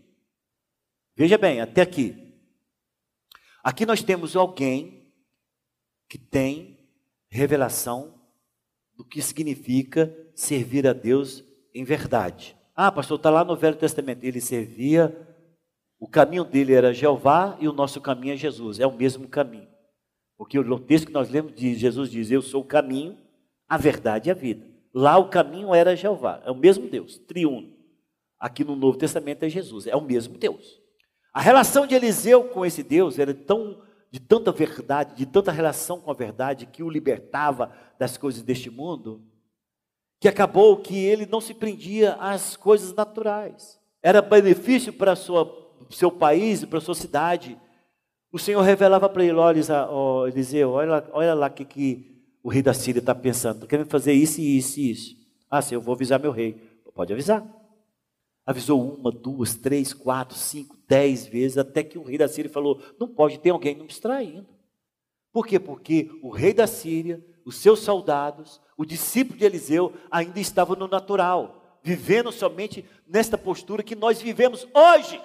[1.16, 2.35] Veja bem, até aqui.
[3.64, 5.11] Aqui nós temos alguém
[6.06, 6.78] que tem
[7.30, 8.20] revelação
[8.94, 11.42] do que significa servir a Deus
[11.74, 12.54] em verdade.
[12.76, 14.22] Ah, pastor, está lá no Velho Testamento.
[14.22, 15.35] Ele servia
[15.98, 18.80] o caminho dele era Jeová e o nosso caminho é Jesus.
[18.80, 19.68] É o mesmo caminho.
[20.37, 23.16] Porque o texto que nós lemos diz, Jesus diz: Eu sou o caminho,
[23.66, 24.71] a verdade e a vida.
[24.94, 27.72] Lá o caminho era Jeová, é o mesmo Deus, triuno.
[28.38, 30.81] Aqui no Novo Testamento é Jesus, é o mesmo Deus.
[31.33, 35.98] A relação de Eliseu com esse Deus era tão de tanta verdade, de tanta relação
[35.98, 39.22] com a verdade que o libertava das coisas deste mundo,
[40.20, 43.81] que acabou que ele não se prendia às coisas naturais.
[44.02, 47.59] Era benefício para sua seu país, para a sua cidade.
[48.31, 49.61] O Senhor revelava para ele: olha,
[50.28, 52.12] Eliseu, olha, olha lá o que, que
[52.42, 53.57] o rei da Síria está pensando.
[53.57, 55.16] Está querendo fazer isso e isso e isso.
[55.50, 56.55] Ah, sim, eu vou avisar meu rei.
[56.94, 57.46] Pode avisar.
[58.44, 62.83] Avisou uma, duas, três, quatro, cinco, dez vezes, até que o rei da Síria falou:
[62.98, 64.46] não pode ter alguém nos distraindo.
[65.33, 65.59] Por quê?
[65.59, 70.88] Porque o rei da Síria, os seus soldados, o discípulo de Eliseu ainda estavam no
[70.88, 75.20] natural, vivendo somente nesta postura que nós vivemos hoje,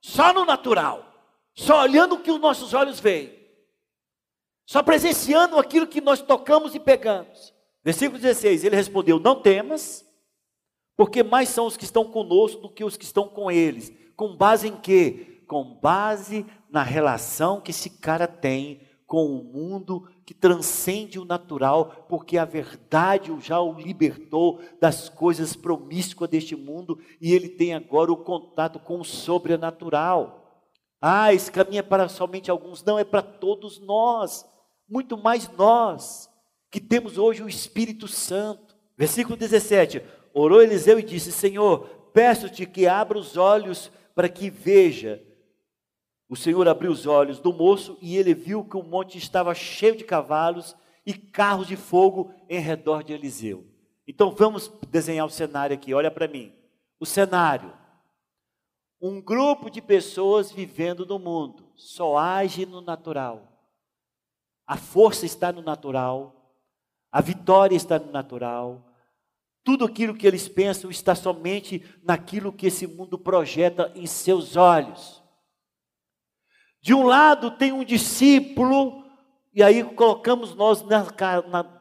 [0.00, 1.04] só no natural,
[1.54, 3.32] só olhando o que os nossos olhos veem,
[4.66, 7.52] só presenciando aquilo que nós tocamos e pegamos.
[7.82, 10.04] Versículo 16: ele respondeu: Não temas,
[10.96, 13.92] porque mais são os que estão conosco do que os que estão com eles.
[14.16, 15.42] Com base em quê?
[15.46, 22.06] Com base na relação que esse cara tem com o mundo que transcende o natural,
[22.08, 28.10] porque a verdade já o libertou das coisas promíscuas deste mundo e ele tem agora
[28.10, 30.64] o contato com o sobrenatural.
[31.00, 34.46] Ah, esse caminho é para somente alguns, não, é para todos nós,
[34.94, 36.30] muito mais nós,
[36.70, 38.76] que temos hoje o Espírito Santo.
[38.96, 40.00] Versículo 17:
[40.32, 45.20] Orou Eliseu e disse: Senhor, peço-te que abra os olhos para que veja.
[46.28, 49.96] O Senhor abriu os olhos do moço e ele viu que o monte estava cheio
[49.96, 53.66] de cavalos e carros de fogo em redor de Eliseu.
[54.06, 56.52] Então vamos desenhar o cenário aqui, olha para mim.
[57.00, 57.72] O cenário:
[59.02, 63.53] um grupo de pessoas vivendo no mundo, só age no natural.
[64.66, 66.56] A força está no natural,
[67.12, 68.86] a vitória está no natural,
[69.62, 75.22] tudo aquilo que eles pensam está somente naquilo que esse mundo projeta em seus olhos.
[76.80, 79.04] De um lado tem um discípulo,
[79.54, 81.04] e aí colocamos nós na,
[81.48, 81.80] na,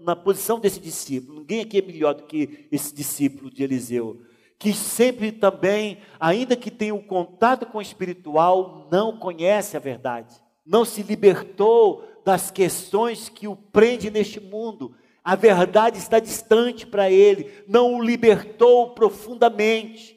[0.00, 1.40] na posição desse discípulo.
[1.40, 4.22] Ninguém aqui é melhor do que esse discípulo de Eliseu
[4.58, 10.34] que sempre também, ainda que tenha um contato com o espiritual, não conhece a verdade,
[10.66, 17.10] não se libertou das questões que o prende neste mundo, a verdade está distante para
[17.10, 20.14] ele, não o libertou profundamente.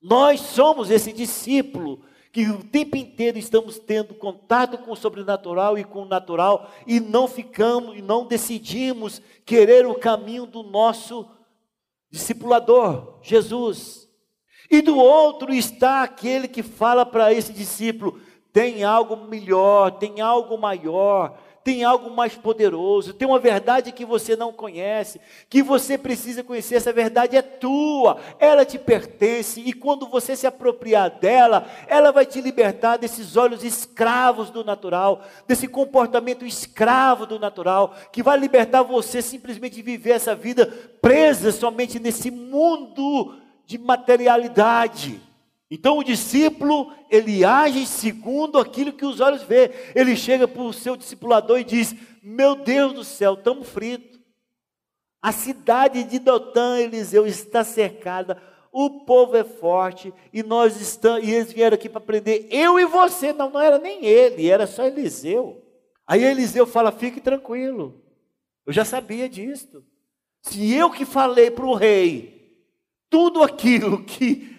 [0.00, 5.82] Nós somos esse discípulo que o tempo inteiro estamos tendo contato com o sobrenatural e
[5.82, 11.28] com o natural e não ficamos e não decidimos querer o caminho do nosso
[12.08, 14.08] discipulador, Jesus.
[14.70, 18.20] E do outro está aquele que fala para esse discípulo:
[18.52, 24.34] tem algo melhor, tem algo maior, tem algo mais poderoso, tem uma verdade que você
[24.34, 26.76] não conhece, que você precisa conhecer.
[26.76, 32.24] Essa verdade é tua, ela te pertence, e quando você se apropriar dela, ela vai
[32.24, 38.82] te libertar desses olhos escravos do natural, desse comportamento escravo do natural, que vai libertar
[38.82, 40.64] você simplesmente de viver essa vida
[41.02, 43.34] presa somente nesse mundo
[43.66, 45.27] de materialidade.
[45.70, 49.70] Então o discípulo, ele age segundo aquilo que os olhos vê.
[49.94, 54.18] Ele chega para o seu discipulador e diz: Meu Deus do céu, estamos fritos.
[55.20, 58.40] A cidade de Dotã, Eliseu, está cercada.
[58.72, 62.86] O povo é forte e nós estamos, e eles vieram aqui para prender eu e
[62.86, 63.32] você.
[63.32, 65.62] Não, não era nem ele, era só Eliseu.
[66.06, 68.02] Aí Eliseu fala: fique tranquilo.
[68.64, 69.84] Eu já sabia disso.
[70.42, 72.56] Se eu que falei para o rei
[73.10, 74.57] tudo aquilo que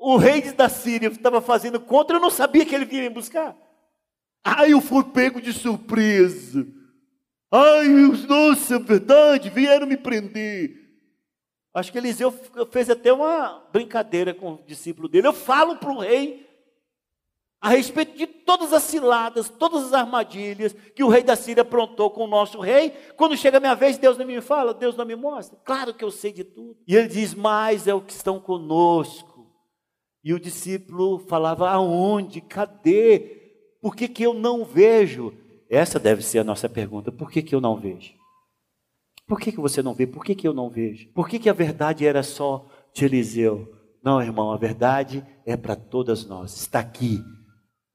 [0.00, 3.54] o rei da Síria estava fazendo contra, eu não sabia que ele vinha me buscar.
[4.42, 6.66] Ai, eu fui pego de surpresa.
[7.52, 7.86] Ai,
[8.26, 10.80] nossa, verdade, vieram me prender.
[11.74, 12.32] Acho que Eliseu
[12.70, 15.26] fez até uma brincadeira com o discípulo dele.
[15.26, 16.48] Eu falo para o rei
[17.60, 22.08] a respeito de todas as ciladas, todas as armadilhas que o rei da Síria aprontou
[22.10, 22.90] com o nosso rei.
[23.18, 25.58] Quando chega a minha vez, Deus não me fala, Deus não me mostra.
[25.62, 26.78] Claro que eu sei de tudo.
[26.88, 29.29] E ele diz: Mas é o que estão conosco
[30.22, 32.40] e o discípulo falava: aonde?
[32.40, 33.38] Cadê?
[33.80, 35.32] Por que, que eu não vejo?
[35.68, 38.14] Essa deve ser a nossa pergunta: por que, que eu não vejo?
[39.26, 40.06] Por que, que você não vê?
[40.06, 41.08] Por que, que eu não vejo?
[41.12, 43.72] Por que, que a verdade era só de Eliseu?
[44.02, 46.56] Não, irmão, a verdade é para todas nós.
[46.56, 47.22] Está aqui,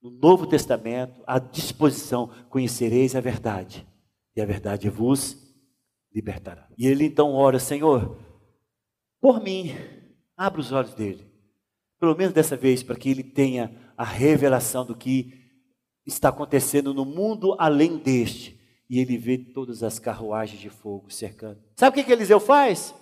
[0.01, 2.29] no Novo Testamento, à disposição.
[2.49, 3.85] Conhecereis a verdade,
[4.35, 5.37] e a verdade vos
[6.13, 6.67] libertará.
[6.77, 8.17] E ele então ora: Senhor,
[9.19, 9.75] por mim,
[10.37, 11.25] abra os olhos dele
[12.06, 15.33] pelo menos dessa vez, para que ele tenha a revelação do que
[16.06, 18.60] está acontecendo no mundo além deste.
[18.87, 21.60] E ele vê todas as carruagens de fogo cercando.
[21.75, 22.93] Sabe o que, que Eliseu faz?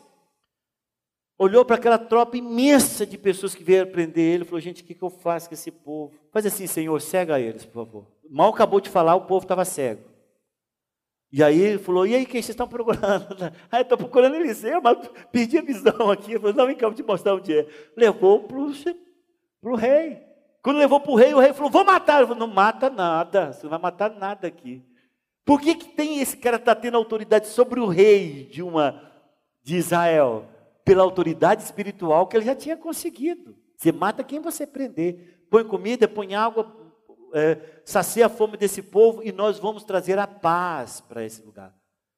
[1.38, 4.86] Olhou para aquela tropa imensa de pessoas que vieram prender ele e falou: Gente, o
[4.86, 6.14] que, que eu faço com esse povo?
[6.32, 8.08] Faz assim, Senhor, cega eles, por favor.
[8.30, 10.13] Mal acabou de falar, o povo estava cego.
[11.36, 13.26] E aí ele falou, e aí, quem vocês estão procurando?
[13.72, 14.96] Ah, estou procurando Eliseu, mas
[15.32, 16.34] perdi a visão aqui.
[16.34, 17.68] Eu falei, não, vem cá, vou te mostrar onde é.
[17.98, 18.56] Levou para
[19.72, 20.22] o rei.
[20.62, 22.20] Quando levou para o rei, o rei falou, vou matar.
[22.20, 24.86] Ele falou, não mata nada, você não vai matar nada aqui.
[25.44, 29.02] Por que, que tem esse cara está tendo autoridade sobre o rei de uma,
[29.64, 30.48] de Israel,
[30.86, 33.56] pela autoridade espiritual que ele já tinha conseguido.
[33.76, 36.83] Você mata quem você prender, põe comida, põe água,
[37.34, 41.76] é, sacia a fome desse povo e nós vamos trazer a paz para esse lugar.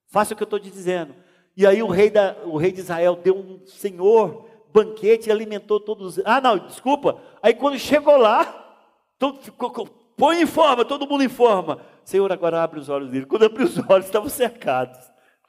[0.08, 1.16] Faça o que eu estou te dizendo.
[1.58, 5.80] E aí o rei, da, o rei de Israel deu um senhor banquete e alimentou
[5.80, 6.20] todos.
[6.26, 7.22] Ah, não, desculpa.
[7.42, 8.78] Aí quando chegou lá,
[9.18, 9.72] todo ficou,
[10.18, 11.80] põe em forma, todo mundo em forma.
[12.04, 13.26] Senhor, agora abre os olhos dele.
[13.26, 15.00] Quando abriu os olhos, estavam cercados.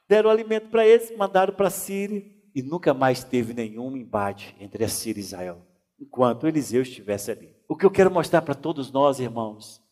[0.09, 2.25] Deram alimento para eles, mandaram para a Síria.
[2.55, 5.67] E nunca mais teve nenhum embate entre a Síria e Israel,
[6.01, 7.56] enquanto Eliseu estivesse ali.
[7.69, 9.83] O que eu quero mostrar para todos nós, irmãos,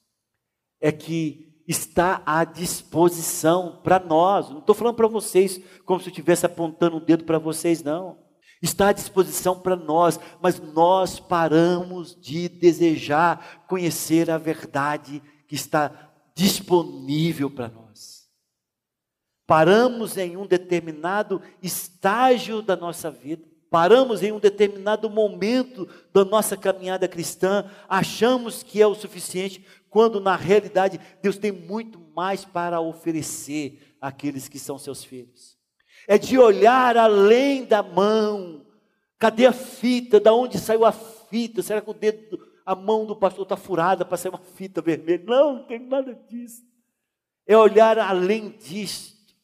[0.81, 4.51] é que está à disposição para nós.
[4.51, 8.19] Não estou falando para vocês como se eu estivesse apontando um dedo para vocês, não.
[8.63, 16.13] Está à disposição para nós, mas nós paramos de desejar conhecer a verdade que está
[16.35, 18.29] disponível para nós.
[19.47, 26.57] Paramos em um determinado estágio da nossa vida paramos em um determinado momento da nossa
[26.57, 32.81] caminhada cristã, achamos que é o suficiente, quando na realidade Deus tem muito mais para
[32.81, 35.59] oferecer àqueles que são seus filhos.
[36.07, 38.65] É de olhar além da mão.
[39.19, 40.21] Cadê a fita?
[40.21, 41.61] Da onde saiu a fita?
[41.61, 45.25] Será que o dedo, a mão do pastor está furada para sair uma fita vermelha?
[45.27, 46.63] Não, não tem nada disso.
[47.45, 49.35] É olhar além disto.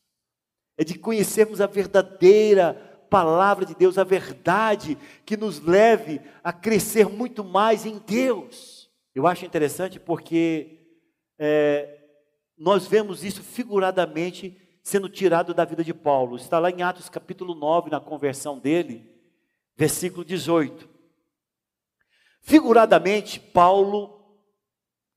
[0.78, 4.96] É de conhecermos a verdadeira palavra de Deus, a verdade
[5.26, 8.88] que nos leve a crescer muito mais em Deus.
[9.12, 10.78] Eu acho interessante porque
[11.36, 11.98] é,
[12.56, 16.36] nós vemos isso figuradamente sendo tirado da vida de Paulo.
[16.36, 19.10] Está lá em Atos capítulo 9, na conversão dele,
[19.76, 20.88] versículo 18.
[22.40, 24.20] Figuradamente, Paulo,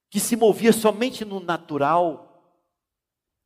[0.09, 2.32] que se movia somente no natural,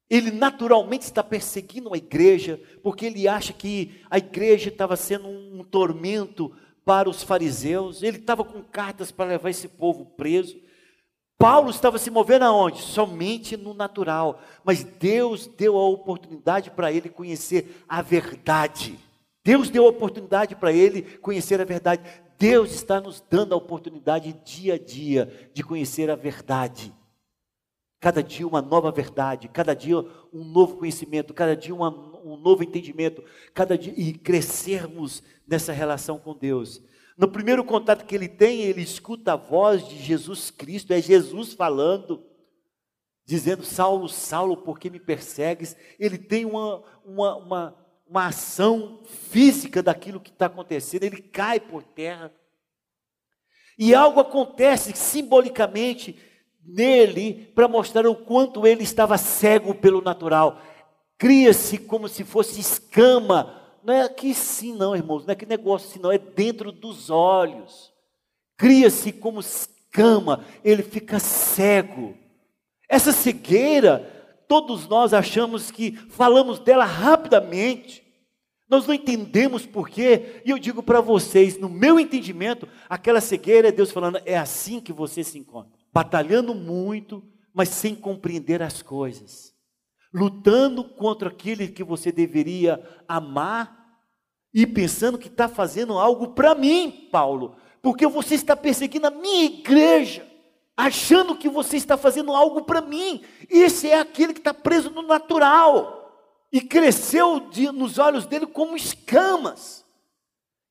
[0.10, 5.64] ele naturalmente está perseguindo a igreja, porque ele acha que a igreja estava sendo um
[5.64, 6.56] tormento
[6.86, 8.02] para os fariseus.
[8.02, 10.58] Ele estava com cartas para levar esse povo preso.
[11.38, 12.82] Paulo estava se movendo aonde?
[12.82, 14.42] Somente no natural.
[14.64, 18.98] Mas Deus deu a oportunidade para ele conhecer a verdade.
[19.44, 22.02] Deus deu a oportunidade para ele conhecer a verdade.
[22.40, 26.94] Deus está nos dando a oportunidade dia a dia de conhecer a verdade.
[28.00, 29.98] Cada dia uma nova verdade, cada dia
[30.32, 31.90] um novo conhecimento, cada dia uma,
[32.24, 33.24] um novo entendimento,
[33.54, 36.82] cada dia e crescermos nessa relação com Deus.
[37.18, 41.54] No primeiro contato que ele tem, ele escuta a voz de Jesus Cristo, é Jesus
[41.54, 42.24] falando,
[43.26, 45.76] dizendo: Saulo, Saulo, por que me persegues?
[46.00, 47.76] Ele tem uma, uma, uma,
[48.08, 52.32] uma ação física daquilo que está acontecendo, ele cai por terra.
[53.80, 56.20] E algo acontece simbolicamente
[56.68, 60.62] nele para mostrar o quanto ele estava cego pelo natural.
[61.18, 63.56] Cria-se como se fosse escama.
[63.84, 67.10] Não é aqui sim, não, irmãos, não é que negócio assim, não, é dentro dos
[67.10, 67.94] olhos.
[68.58, 72.16] Cria-se como escama, ele fica cego.
[72.90, 78.04] Essa cegueira, todos nós achamos que falamos dela rapidamente.
[78.70, 83.72] Nós não entendemos porquê, e eu digo para vocês, no meu entendimento, aquela cegueira é
[83.72, 87.24] Deus falando, é assim que você se encontra batalhando muito,
[87.54, 89.54] mas sem compreender as coisas,
[90.14, 93.78] lutando contra aquele que você deveria amar
[94.54, 99.46] e pensando que está fazendo algo para mim, Paulo, porque você está perseguindo a minha
[99.46, 100.28] igreja,
[100.76, 103.24] achando que você está fazendo algo para mim.
[103.50, 105.98] Esse é aquele que está preso no natural
[106.52, 109.84] e cresceu de, nos olhos dele como escamas.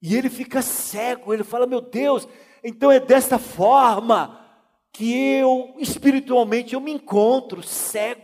[0.00, 2.28] E ele fica cego, ele fala: Meu Deus,
[2.62, 4.45] então é desta forma
[4.96, 8.22] que eu espiritualmente eu me encontro cego.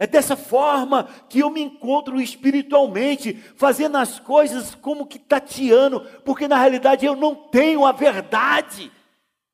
[0.00, 6.48] É dessa forma que eu me encontro espiritualmente, fazendo as coisas como que tateando, porque
[6.48, 8.90] na realidade eu não tenho a verdade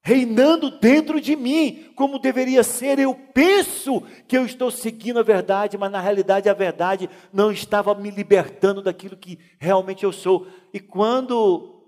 [0.02, 2.98] reinando dentro de mim, como deveria ser.
[2.98, 7.94] Eu penso que eu estou seguindo a verdade, mas na realidade a verdade não estava
[7.94, 10.46] me libertando daquilo que realmente eu sou.
[10.74, 11.82] E quando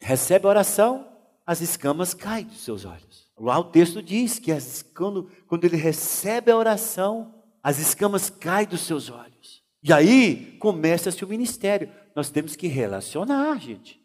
[0.00, 1.08] recebe a oração,
[1.44, 3.23] as escamas caem dos seus olhos.
[3.38, 8.66] Lá o texto diz que as, quando, quando ele recebe a oração, as escamas caem
[8.66, 9.62] dos seus olhos.
[9.82, 11.90] E aí começa-se o ministério.
[12.14, 14.00] Nós temos que relacionar, gente.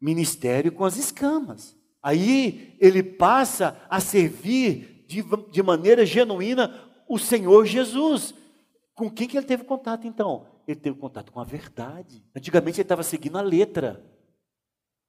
[0.00, 1.76] Ministério com as escamas.
[2.02, 6.78] Aí ele passa a servir de, de maneira genuína
[7.08, 8.34] o Senhor Jesus.
[8.94, 10.46] Com quem que ele teve contato então?
[10.68, 12.22] Ele teve contato com a verdade.
[12.36, 14.04] Antigamente ele estava seguindo a letra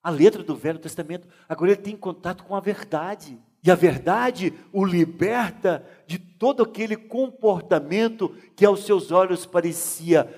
[0.07, 1.27] a letra do Velho Testamento.
[1.49, 3.37] Agora ele tem contato com a verdade.
[3.61, 10.33] E a verdade o liberta de todo aquele comportamento que aos seus olhos parecia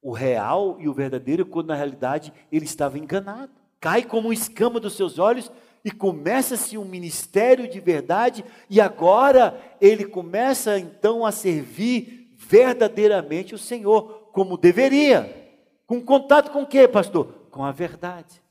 [0.00, 3.50] o real e o verdadeiro, quando na realidade ele estava enganado.
[3.80, 5.50] Cai como escama dos seus olhos
[5.84, 13.58] e começa-se um ministério de verdade, e agora ele começa então a servir verdadeiramente o
[13.58, 15.58] Senhor, como deveria.
[15.88, 17.48] Com contato com o que, pastor?
[17.50, 18.43] Com a verdade.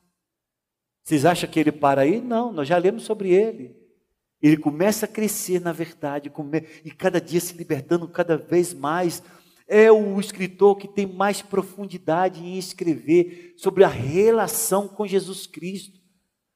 [1.03, 2.21] Vocês acham que ele para aí?
[2.21, 3.75] Não, nós já lemos sobre ele.
[4.41, 6.31] Ele começa a crescer na verdade,
[6.83, 9.21] e cada dia se libertando cada vez mais.
[9.67, 15.99] É o escritor que tem mais profundidade em escrever sobre a relação com Jesus Cristo,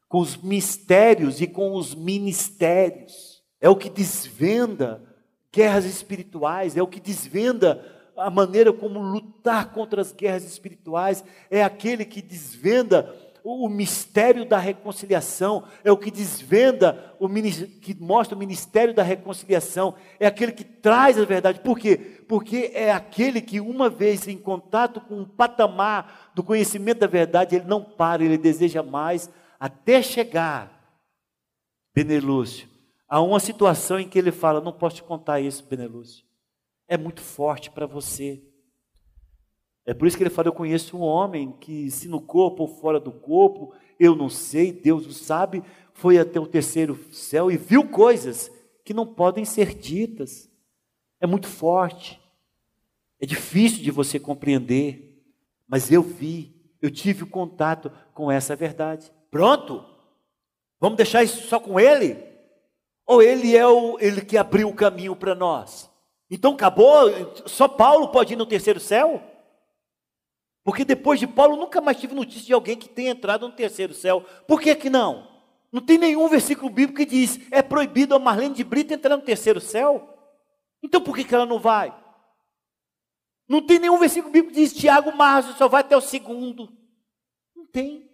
[0.08, 3.42] com os mistérios e com os ministérios.
[3.60, 5.04] É o que desvenda
[5.52, 7.84] guerras espirituais, é o que desvenda
[8.18, 13.16] a maneira como lutar contra as guerras espirituais, é aquele que desvenda
[13.56, 19.96] o mistério da reconciliação, é o que desvenda, o, que mostra o ministério da reconciliação,
[20.20, 21.62] é aquele que traz a verdade.
[21.62, 21.96] Por quê?
[22.28, 27.56] Porque é aquele que, uma vez em contato com um patamar do conhecimento da verdade,
[27.56, 31.00] ele não para, ele deseja mais, até chegar,
[31.96, 32.68] Benelúcio,
[33.08, 36.26] a uma situação em que ele fala: Não posso te contar isso, Benelúcio,
[36.86, 38.44] é muito forte para você.
[39.88, 42.68] É por isso que ele fala: Eu conheço um homem que, se no corpo ou
[42.68, 45.64] fora do corpo, eu não sei, Deus o sabe,
[45.94, 48.52] foi até o terceiro céu e viu coisas
[48.84, 50.52] que não podem ser ditas.
[51.22, 52.22] É muito forte,
[53.20, 55.24] é difícil de você compreender,
[55.66, 59.12] mas eu vi, eu tive o contato com essa verdade.
[59.32, 59.84] Pronto?
[60.80, 62.24] Vamos deixar isso só com ele?
[63.06, 65.90] Ou ele é o ele que abriu o caminho para nós?
[66.30, 67.10] Então acabou?
[67.46, 69.24] Só Paulo pode ir no terceiro céu?
[70.68, 73.94] Porque depois de Paulo, nunca mais tive notícia de alguém que tenha entrado no terceiro
[73.94, 74.20] céu.
[74.46, 75.26] Por que que não?
[75.72, 79.24] Não tem nenhum versículo bíblico que diz, é proibido a Marlene de Brito entrar no
[79.24, 80.14] terceiro céu?
[80.84, 81.98] Então por que, que ela não vai?
[83.48, 86.70] Não tem nenhum versículo bíblico que diz, Tiago Março só vai até o segundo.
[87.56, 88.12] Não tem.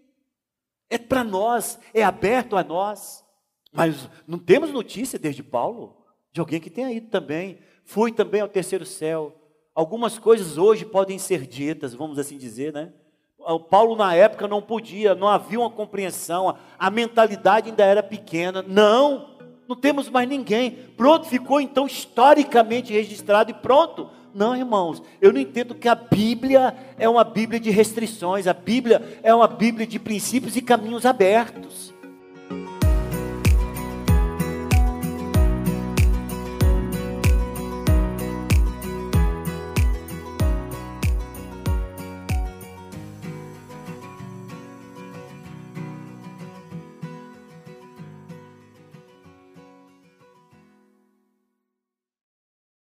[0.91, 3.25] É para nós, é aberto a nós.
[3.71, 7.57] Mas não temos notícia desde Paulo de alguém que tenha ido também.
[7.83, 9.42] Fui também ao terceiro céu.
[9.75, 12.93] Algumas coisas hoje podem ser ditas, vamos assim dizer, né?
[13.39, 18.61] O Paulo na época não podia, não havia uma compreensão, a mentalidade ainda era pequena.
[18.61, 19.35] Não,
[19.67, 20.71] não temos mais ninguém.
[20.95, 24.09] Pronto, ficou então historicamente registrado e pronto.
[24.33, 29.19] Não, irmãos, eu não entendo que a Bíblia é uma Bíblia de restrições, a Bíblia
[29.23, 31.92] é uma Bíblia de princípios e caminhos abertos.